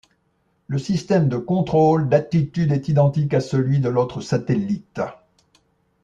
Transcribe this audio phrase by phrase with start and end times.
[0.65, 4.99] Le système de contrôle d'attitude est identique à celui de l'autre satellite.